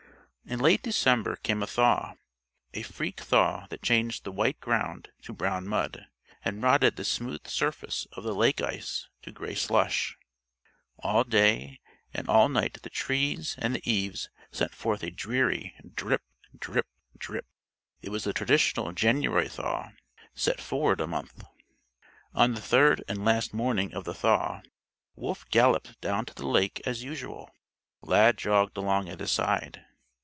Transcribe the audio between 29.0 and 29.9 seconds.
at his side.